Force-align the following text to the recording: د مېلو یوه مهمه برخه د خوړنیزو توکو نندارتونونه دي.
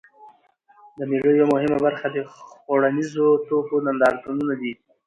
د 0.97 0.99
مېلو 1.09 1.31
یوه 1.39 1.47
مهمه 1.53 1.77
برخه 1.85 2.07
د 2.11 2.17
خوړنیزو 2.33 3.27
توکو 3.47 3.75
نندارتونونه 3.85 4.53
دي. 4.61 4.73